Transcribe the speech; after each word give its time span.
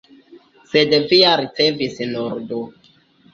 Sed 0.71 0.95
vi 1.11 1.19
ja 1.19 1.33
ricevis 1.41 2.01
nur 2.15 2.41
du! 2.55 2.65